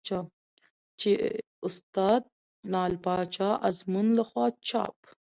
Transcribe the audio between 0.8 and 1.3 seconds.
چې